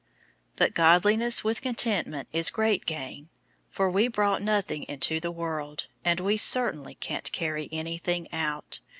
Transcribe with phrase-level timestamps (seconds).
[0.53, 3.25] "}006:006 But godliness with contentment is great gain.
[3.69, 8.79] 006:007 For we brought nothing into the world, and we certainly can't carry anything out.